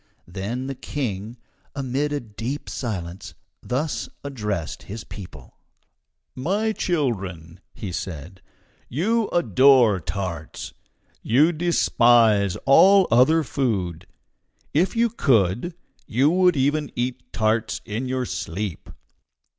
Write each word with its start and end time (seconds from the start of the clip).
Thence 0.27 0.67
the 0.67 0.73
King, 0.73 1.37
amid 1.75 2.11
a 2.11 2.19
deep 2.19 2.67
silence, 2.71 3.35
thus 3.61 4.09
addressed 4.23 4.81
his 4.81 5.03
people: 5.03 5.59
"My 6.33 6.71
children," 6.71 7.59
said 7.91 8.41
he, 8.89 8.95
"you 8.97 9.27
adore 9.27 9.99
tarts. 9.99 10.73
You 11.21 11.51
despise 11.51 12.55
all 12.65 13.07
other 13.11 13.43
food. 13.43 14.07
If 14.73 14.95
you 14.95 15.07
could, 15.07 15.75
you 16.07 16.31
would 16.31 16.57
even 16.57 16.91
eat 16.95 17.31
tarts 17.31 17.79
in 17.85 18.07
your 18.07 18.25
sleep. 18.25 18.89